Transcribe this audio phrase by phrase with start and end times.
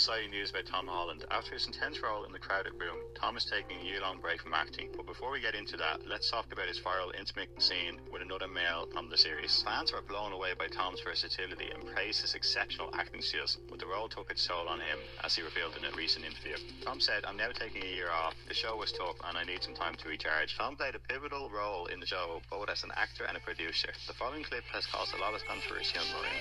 [0.00, 1.26] exciting news about Tom Holland.
[1.30, 4.40] After his intense role in The Crowded Room, Tom is taking a year long break
[4.40, 4.88] from acting.
[4.96, 8.48] But before we get into that, let's talk about his viral intimate scene with another
[8.48, 9.62] male from the series.
[9.62, 13.84] Fans were blown away by Tom's versatility and praised his exceptional acting skills, but the
[13.84, 16.56] role took its toll on him, as he revealed in a recent interview.
[16.80, 18.32] Tom said, I'm now taking a year off.
[18.48, 20.56] The show was tough and I need some time to recharge.
[20.56, 23.92] Tom played a pivotal role in the show, both as an actor and a producer.
[24.06, 26.40] The following clip has caused a lot of controversy online.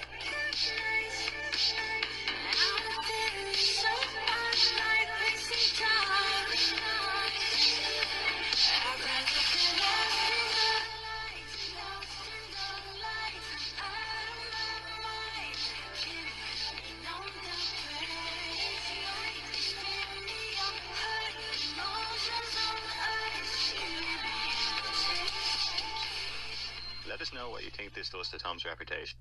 [27.10, 29.18] Let us know what you think this does to Tom's reputation.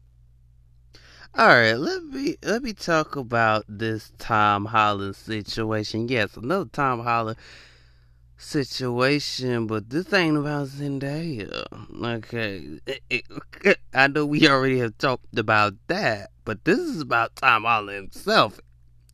[1.39, 6.09] All right, let me let me talk about this Tom Holland situation.
[6.09, 7.39] Yes, another Tom Holland
[8.37, 11.65] situation, but this ain't about Zendaya.
[12.05, 12.81] Okay,
[13.95, 18.59] I know we already have talked about that, but this is about Tom Holland himself,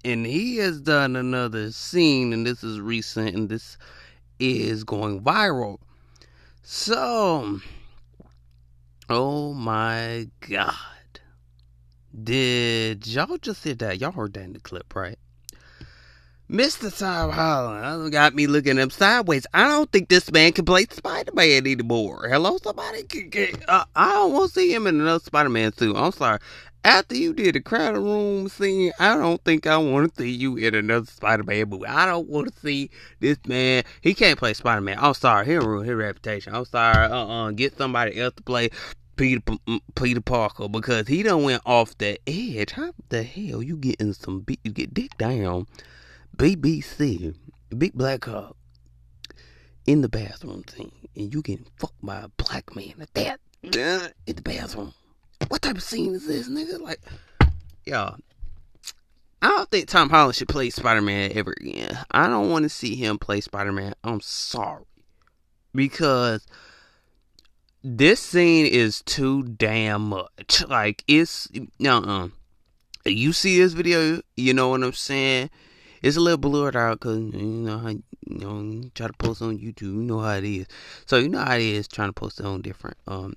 [0.03, 3.77] and he has done another scene, and this is recent, and this
[4.39, 5.77] is going viral.
[6.63, 7.61] So,
[9.11, 10.75] oh my god.
[12.23, 14.01] Did y'all just hear that?
[14.01, 15.19] Y'all heard that in the clip, right?
[16.48, 16.97] Mr.
[16.97, 19.47] Tom Holland got me looking up sideways.
[19.55, 22.29] I don't think this man can play Spider Man anymore.
[22.29, 23.03] Hello, somebody?
[23.05, 25.97] Can, can, uh, I don't want to see him in another Spider Man suit.
[25.97, 26.39] I'm sorry.
[26.85, 30.57] After you did the crowded room scene, I don't think I want to see you
[30.57, 31.87] in another Spider Man movie.
[31.87, 33.85] I don't want to see this man.
[34.03, 34.98] He can't play Spider Man.
[35.01, 35.47] I'm sorry.
[35.47, 36.55] He'll ruin his reputation.
[36.55, 37.07] I'm sorry.
[37.07, 37.48] Uh uh-uh.
[37.48, 37.51] uh.
[37.53, 38.69] Get somebody else to play
[39.17, 42.73] Peter mm, Peter Parker because he done went off the edge.
[42.73, 44.61] How the hell you getting some beat?
[44.65, 45.67] You get dick down,
[46.37, 47.35] BBC,
[47.77, 48.57] Big Black Hawk,
[49.87, 54.07] in the bathroom scene, and you getting fucked by a black man at that mm-hmm.
[54.27, 54.95] in the bathroom.
[55.48, 56.81] What type of scene is this, nigga?
[56.81, 57.01] Like,
[57.85, 58.17] y'all.
[59.42, 61.98] I don't think Tom Holland should play Spider Man ever again.
[62.11, 63.92] I don't want to see him play Spider Man.
[64.02, 64.85] I'm sorry.
[65.75, 66.46] Because
[67.84, 70.64] this scene is too damn much.
[70.67, 71.48] Like it's
[71.84, 72.28] uh uh
[73.05, 75.50] You see this video, you know what I'm saying?
[76.02, 79.58] It's a little blurred out because you know how you know try to post on
[79.58, 79.83] YouTube.
[79.83, 80.67] You know how it is.
[81.05, 83.34] So you know how it is trying to post it on different um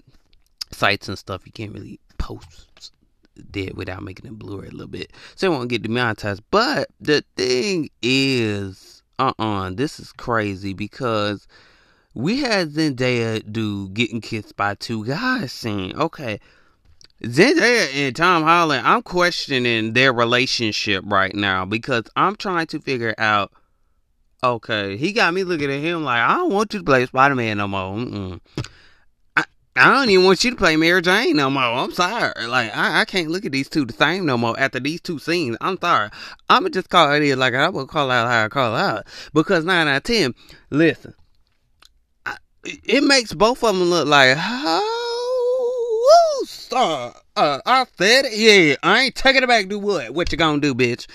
[0.71, 1.45] sites and stuff.
[1.45, 2.93] You can't really post
[3.35, 5.11] that without making it blurry a little bit.
[5.35, 6.43] So it won't get demonetized.
[6.51, 11.47] But the thing is, uh uh this is crazy because
[12.17, 15.95] we had Zendaya do getting kissed by two guys scene.
[15.95, 16.39] Okay.
[17.21, 23.13] Zendaya and Tom Holland, I'm questioning their relationship right now because I'm trying to figure
[23.19, 23.51] out.
[24.43, 27.35] Okay, he got me looking at him like I don't want you to play Spider
[27.35, 27.95] Man no more.
[27.95, 28.39] Mm-mm.
[29.35, 29.43] I,
[29.75, 31.63] I don't even want you to play Mary Jane no more.
[31.63, 32.47] I'm sorry.
[32.47, 35.17] Like I, I can't look at these two the same no more after these two
[35.17, 35.57] scenes.
[35.59, 36.09] I'm sorry.
[36.49, 39.87] I'ma just call it like I will call out how I call out because nine
[39.87, 40.35] out of ten.
[40.69, 41.15] Listen,
[42.83, 47.13] it makes both of them look like oh, sir.
[47.35, 48.33] Uh, I said it.
[48.33, 49.67] Yeah, I ain't taking it back.
[49.67, 50.13] Do what?
[50.13, 51.07] What you gonna do, bitch?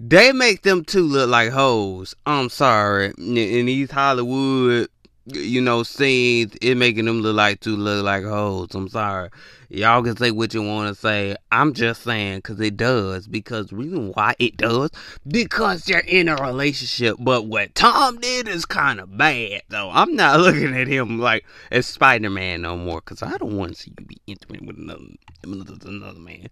[0.00, 2.14] They make them two look like hoes.
[2.26, 3.14] I'm sorry.
[3.18, 4.88] In these Hollywood,
[5.26, 8.74] you know, scenes, it making them look like two look like hoes.
[8.74, 9.30] I'm sorry.
[9.68, 11.36] Y'all can say what you want to say.
[11.50, 13.26] I'm just saying because it does.
[13.26, 14.90] Because reason why it does
[15.26, 17.16] because they're in a relationship.
[17.18, 19.90] But what Tom did is kind of bad, though.
[19.90, 23.74] I'm not looking at him like as Spider Man no more because I don't want
[23.74, 25.04] to see you be intimate with another,
[25.42, 26.46] another, another man.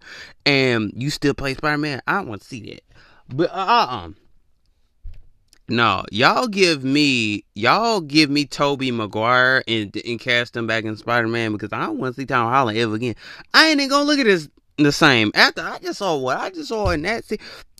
[0.45, 2.01] And you still play Spider Man.
[2.07, 2.83] I don't want to see that.
[3.29, 4.09] But uh uh-uh.
[5.67, 10.95] No, y'all give me y'all give me Tobey Maguire and and cast him back in
[10.95, 13.15] Spider Man because I don't want to see Tom Holland ever again.
[13.53, 16.51] I ain't even gonna look at this the same after I just saw what I
[16.51, 17.39] just saw in that scene.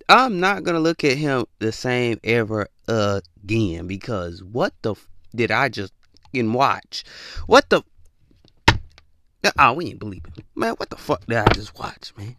[0.09, 5.51] I'm not gonna look at him the same ever again because what the f- did
[5.51, 5.93] I just
[6.33, 7.03] in watch?
[7.45, 7.83] What the?
[9.59, 10.73] Oh, we ain't believing, man.
[10.73, 12.35] What the fuck did I just watch, man?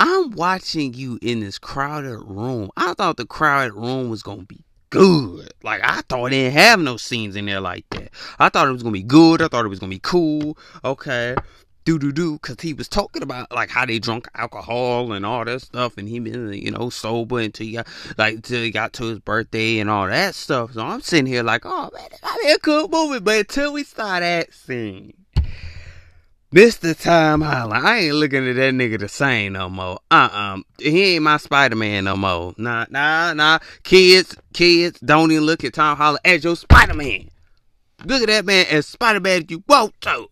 [0.00, 2.70] I'm watching you in this crowded room.
[2.76, 5.52] I thought the crowded room was gonna be good.
[5.62, 8.10] Like I thought it didn't have no scenes in there like that.
[8.38, 9.42] I thought it was gonna be good.
[9.42, 10.58] I thought it was gonna be cool.
[10.84, 11.36] Okay.
[11.84, 15.44] Do do do, cause he was talking about like how they drunk alcohol and all
[15.44, 17.86] that stuff, and he been you know sober until he got
[18.16, 20.72] like until he got to his birthday and all that stuff.
[20.72, 23.84] So I'm sitting here like, oh man, might be a cool movie, but until we
[23.84, 25.12] start that scene,
[26.54, 26.96] Mr.
[26.96, 27.84] Tom Holland.
[27.84, 29.98] I ain't looking at that nigga the same no more.
[30.08, 30.58] Uh-uh.
[30.78, 32.54] He ain't my Spider-Man no more.
[32.56, 33.58] Nah, nah, nah.
[33.82, 37.28] Kids, kids, don't even look at Tom Holland as your Spider-Man.
[38.04, 40.28] Look at that man as Spider-Man if you want to.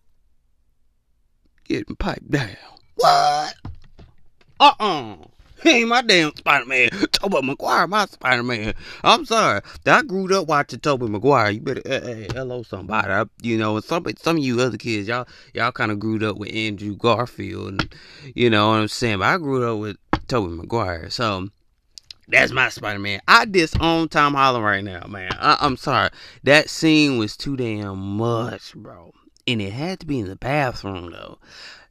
[1.65, 2.55] Getting piped down.
[2.95, 3.55] What?
[4.61, 5.15] Uh-uh.
[5.69, 6.89] He ain't my damn Spider-Man.
[7.13, 8.73] Tobey Maguire, my Spider-Man.
[9.01, 9.61] I'm sorry.
[9.85, 11.51] I grew up watching Tobey Maguire.
[11.51, 13.09] You better, hey, hey, hello somebody.
[13.09, 16.35] I, you know, some some of you other kids, y'all y'all kind of grew up
[16.35, 17.81] with Andrew Garfield.
[17.81, 17.95] And,
[18.35, 19.19] you know what I'm saying?
[19.19, 21.09] But I grew up with Tobey Maguire.
[21.09, 21.47] So,
[22.27, 23.21] that's my Spider-Man.
[23.25, 25.31] I disown Tom Holland right now, man.
[25.39, 26.09] I, I'm sorry.
[26.43, 29.13] That scene was too damn much, bro.
[29.47, 31.39] And it had to be in the bathroom, though.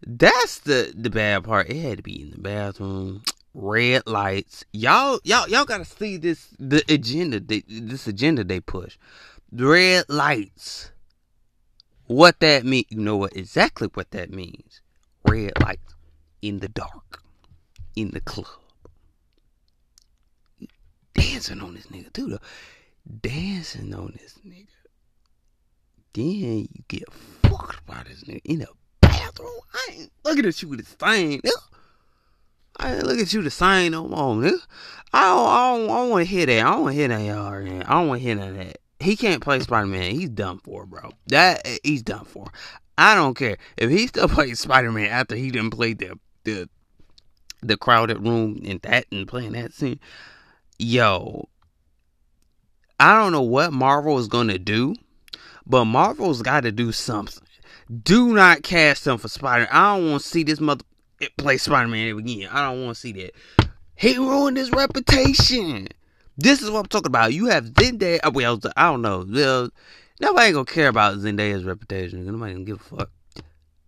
[0.07, 1.71] That's the the bad part.
[1.71, 3.23] It had to be in the bathroom
[3.55, 4.65] red lights.
[4.73, 7.41] Y'all, y'all, y'all gotta see this the agenda.
[7.41, 8.97] This agenda they push.
[9.51, 10.91] Red lights.
[12.07, 12.85] What that mean?
[12.89, 14.81] You know what exactly what that means?
[15.29, 15.95] Red lights
[16.41, 17.23] in the dark,
[17.95, 18.47] in the club.
[21.15, 22.39] Dancing on this nigga too, though.
[23.21, 24.67] Dancing on this nigga.
[26.15, 27.11] Then you get
[27.43, 28.69] fucked by this nigga in the
[29.01, 29.61] bathroom.
[29.73, 31.41] I ain't looking at you with this thing.
[32.79, 34.59] I look at you the same no more, nigga.
[35.13, 36.67] I don't, I don't, I don't want to hear that.
[36.67, 37.53] I don't want to hear that, y'all.
[37.53, 38.79] I don't want to hear none of that.
[38.99, 40.15] He can't play Spider Man.
[40.15, 41.11] He's done for, bro.
[41.27, 42.51] That eh, he's done for.
[42.97, 46.69] I don't care if he still plays Spider Man after he didn't play the the
[47.63, 50.01] the crowded room and that and playing that scene.
[50.79, 51.49] Yo,
[52.99, 54.95] I don't know what Marvel is gonna do,
[55.67, 57.47] but Marvel's got to do something.
[58.03, 59.69] Do not cast him for Spider.
[59.71, 60.85] I don't want to see this mother
[61.37, 62.49] play Spider Man again.
[62.51, 63.33] I don't want to see that.
[63.95, 65.89] He ruined his reputation.
[66.37, 67.33] This is what I'm talking about.
[67.33, 68.21] You have Zendaya.
[68.23, 69.71] Uh, well, I don't know.
[70.21, 72.25] Nobody gonna care about Zendaya's reputation.
[72.25, 73.11] Nobody gonna give a fuck.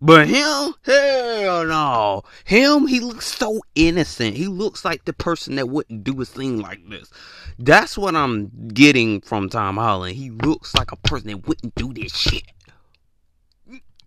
[0.01, 2.23] But him, hell no.
[2.45, 4.37] Him, he looks so innocent.
[4.37, 7.11] He looks like the person that wouldn't do a thing like this.
[7.59, 10.17] That's what I'm getting from Tom Holland.
[10.17, 12.43] He looks like a person that wouldn't do this shit.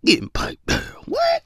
[0.04, 0.70] Getting piped.
[1.06, 1.42] What?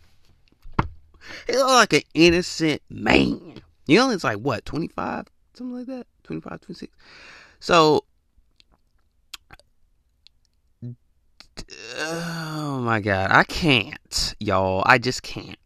[1.46, 3.62] He looked like an innocent man.
[3.86, 5.26] He only is like what, 25?
[5.54, 6.06] Something like that?
[6.24, 6.92] 25, 26.
[7.60, 8.04] So
[11.98, 14.82] Oh my god, I can't, y'all.
[14.86, 15.58] I just can't.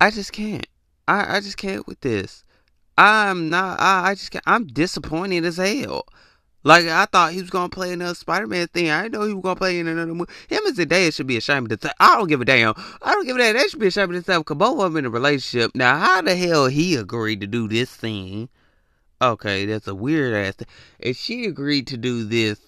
[0.00, 0.66] I just can't.
[1.06, 2.44] I, I just can't with this.
[2.98, 3.80] I'm not.
[3.80, 4.44] I, I just can't.
[4.46, 6.06] I'm disappointed as hell.
[6.64, 8.90] Like I thought he was gonna play another Spider-Man thing.
[8.90, 10.32] I didn't know he was gonna play in another movie.
[10.48, 11.96] Him and Zendaya should be ashamed of themselves.
[11.98, 12.74] I don't give a damn.
[13.02, 13.56] I don't give a damn.
[13.56, 15.72] They should be ashamed of themselves because both of them in a relationship.
[15.74, 18.48] Now, how the hell he agreed to do this thing?
[19.20, 20.68] Okay, that's a weird ass thing.
[20.98, 22.60] If she agreed to do this,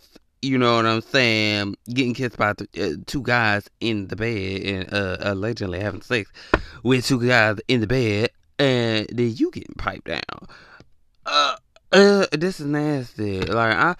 [0.43, 1.76] you know what I'm saying?
[1.88, 6.31] Getting kissed by th- uh, two guys in the bed and uh, allegedly having sex
[6.82, 10.49] with two guys in the bed, and then you getting piped down.
[11.26, 11.56] Uh
[11.94, 13.41] uh, this is nasty.
[13.41, 13.94] Like I,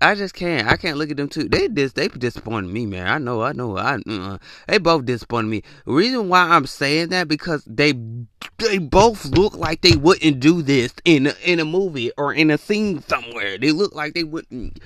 [0.00, 0.68] I just can't.
[0.68, 1.48] I can't look at them too.
[1.48, 1.92] They dis.
[1.92, 3.06] They disappointed me, man.
[3.06, 3.42] I know.
[3.42, 3.76] I know.
[3.76, 3.98] I.
[4.08, 5.62] Uh, they both disappointed me.
[5.86, 7.94] The reason why I'm saying that because they,
[8.58, 12.50] they both look like they wouldn't do this in a, in a movie or in
[12.50, 13.58] a scene somewhere.
[13.58, 14.80] They look like they wouldn't.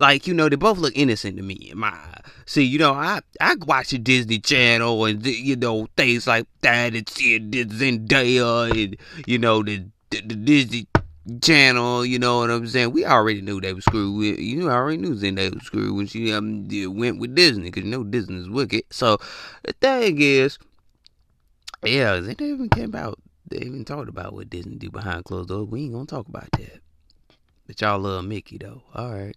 [0.00, 1.96] Like you know, they both look innocent to me my.
[2.44, 6.94] See, you know, I I watch the Disney Channel and you know things like that
[6.94, 8.96] and see Zendaya and
[9.26, 10.86] you know the the, the Disney
[11.40, 12.92] channel, you know what I'm saying?
[12.92, 14.38] We already knew they were screwed with.
[14.38, 17.84] You know, I already knew Zendaya was screwed when she um, went with Disney, because
[17.84, 18.84] you know Disney's wicked.
[18.90, 19.18] So
[19.64, 20.58] the thing is,
[21.84, 23.18] yeah, they even came out.
[23.48, 25.68] They even talked about what Disney do behind closed doors.
[25.68, 26.80] We ain't gonna talk about that.
[27.66, 28.82] But y'all love Mickey though.
[28.94, 29.36] All right.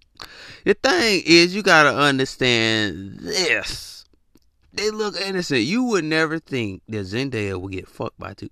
[0.64, 4.06] The thing is, you gotta understand this.
[4.74, 5.62] They look innocent.
[5.62, 8.50] You would never think that Zendaya would get fucked by two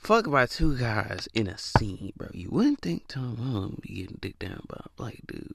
[0.00, 2.28] fuck by two guys in a scene, bro.
[2.32, 5.52] You wouldn't think Tom Holland would be getting dick down by a black dude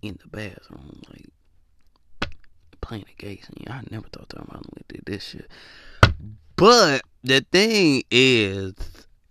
[0.00, 2.30] in the bathroom, like
[2.80, 3.66] playing a gay scene.
[3.68, 5.50] I never thought Tom Holland would do this shit.
[6.56, 8.74] But the thing is,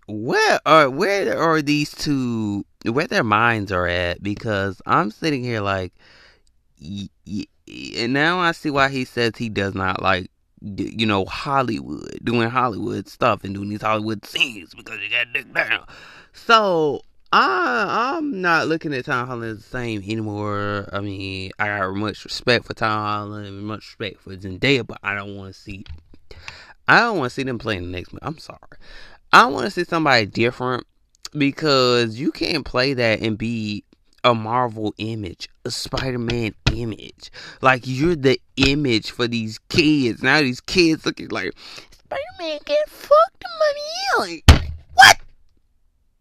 [0.06, 2.64] where are where are these two?
[2.84, 4.22] Where their minds are at?
[4.22, 5.92] Because I'm sitting here like,
[6.80, 7.46] y- y-
[7.96, 10.29] and now I see why he says he does not like
[10.62, 15.52] you know, Hollywood, doing Hollywood stuff and doing these Hollywood scenes because you got dick
[15.52, 15.86] down.
[16.32, 17.02] So
[17.32, 20.88] I I'm not looking at Tom Holland the same anymore.
[20.92, 24.98] I mean, I got much respect for Tom Holland and much respect for Zendaya, but
[25.02, 25.84] I don't want to see
[26.86, 28.24] I don't want to see them playing the next movie.
[28.24, 28.58] I'm sorry.
[29.32, 30.84] I want to see somebody different
[31.32, 33.84] because you can't play that and be
[34.24, 37.30] a Marvel image, a Spider-Man image.
[37.60, 40.22] Like you're the image for these kids.
[40.22, 41.52] Now these kids looking like
[41.90, 43.44] Spider-Man get fucked
[44.18, 44.42] money.
[44.48, 45.16] Like what?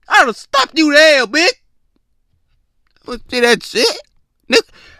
[0.07, 1.49] I don't stop you there, bitch.
[3.05, 4.01] Don't see that shit.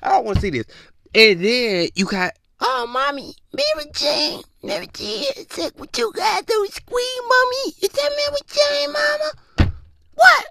[0.02, 0.66] I don't want to see this.
[1.14, 4.42] And then you got, oh, mommy, Mary Jane.
[4.64, 7.74] Mary Jane, it's like what you got to squeeze, mommy.
[7.82, 9.74] Is that Mary Jane, mama?
[10.14, 10.46] What?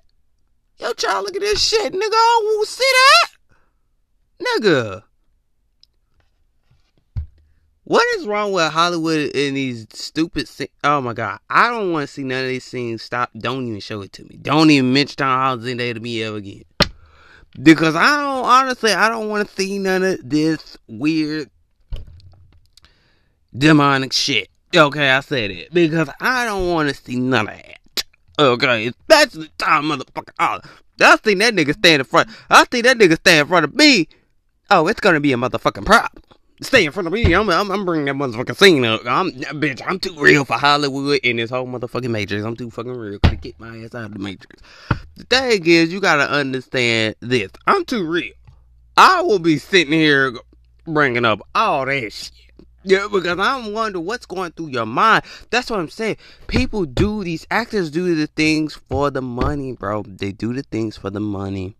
[0.78, 2.12] Yo, child, look at this shit, nigga.
[2.12, 3.38] I to see that.
[4.40, 5.02] Nigga.
[7.85, 10.68] What is wrong with Hollywood and these stupid scenes?
[10.85, 13.02] Oh my god, I don't want to see none of these scenes.
[13.02, 13.30] Stop!
[13.38, 14.37] Don't even show it to me.
[14.42, 16.64] Don't even mention Tom Holland to me ever again.
[17.62, 21.49] Because I don't honestly, I don't want to see none of this weird
[23.57, 24.50] demonic shit.
[24.76, 28.04] Okay, I said it because I don't want to see none of that.
[28.38, 30.33] Okay, especially Tom motherfucker.
[30.38, 30.61] Oh,
[31.00, 32.28] I think that nigga stand in front.
[32.50, 34.09] I think that nigga stand in front of me.
[34.70, 36.22] Oh, it's gonna be a motherfucking problem
[36.62, 37.32] stay in front of me.
[37.32, 39.02] I'm, I'm, I'm bringing that motherfucking scene up.
[39.06, 42.44] I'm, bitch, I'm too real for Hollywood and this whole motherfucking Matrix.
[42.44, 44.62] I'm too fucking real to get my ass out of the Matrix.
[45.16, 47.50] The thing is, you gotta understand this.
[47.66, 48.32] I'm too real.
[48.96, 50.37] I will be sitting here
[50.84, 52.32] bringing up all that shit.
[52.84, 55.25] Yeah, because I'm wondering what's going through your mind.
[55.50, 56.16] That's what I'm saying.
[56.46, 60.04] People do these actors do the things for the money, bro.
[60.04, 61.76] They do the things for the money.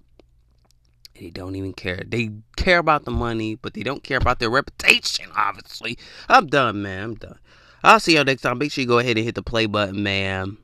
[1.19, 2.03] They don't even care.
[2.07, 5.99] They care about the money, but they don't care about their reputation, obviously.
[6.29, 7.03] I'm done, man.
[7.03, 7.39] I'm done.
[7.83, 8.59] I'll see y'all next time.
[8.59, 10.59] Make sure you go ahead and hit the play button, man.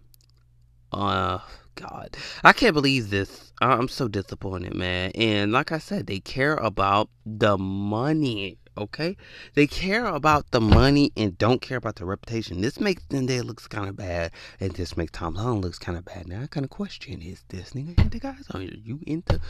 [0.92, 1.38] Uh,
[1.74, 2.16] God.
[2.42, 3.52] I can't believe this.
[3.60, 5.10] I'm so disappointed, man.
[5.14, 9.16] And like I said, they care about the money, okay?
[9.54, 12.60] They care about the money and don't care about the reputation.
[12.60, 16.04] This makes Zendaya looks kind of bad, and this makes Tom Holland looks kind of
[16.04, 16.28] bad.
[16.28, 18.44] Now I kind of question: Is this nigga into guys?
[18.52, 19.40] Are you into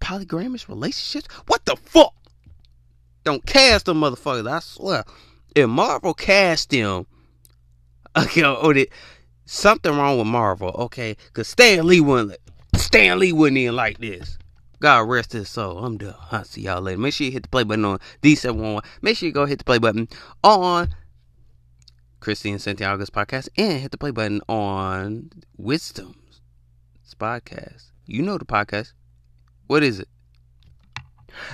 [0.00, 1.28] polygamous relationships?
[1.46, 2.14] What the fuck?
[3.24, 5.04] Don't cast them motherfuckers, I swear.
[5.54, 7.06] If Marvel cast them,
[8.16, 8.88] okay, oh, they,
[9.44, 11.16] something wrong with Marvel, okay?
[11.32, 12.38] Cause Stan Lee wouldn't
[12.76, 14.38] Stan Lee wouldn't even like this.
[14.80, 15.84] God rest his soul.
[15.84, 16.14] I'm done.
[16.32, 16.98] I'll see y'all later.
[16.98, 18.82] Make sure you hit the play button on D711.
[19.02, 20.08] Make sure you go hit the play button
[20.42, 20.88] on
[22.20, 26.14] Christy and Santiago's podcast and hit the play button on Wisdom's
[27.18, 27.90] podcast.
[28.06, 28.94] You know the podcast.
[29.70, 30.08] What is it?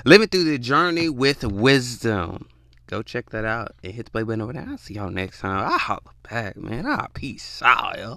[0.06, 2.48] Living through the journey with wisdom.
[2.86, 4.64] Go check that out and hit the play button over there.
[4.66, 5.70] I'll see y'all next time.
[5.70, 6.86] I'll back, man.
[6.86, 8.14] Ah, I'll peace out, yo.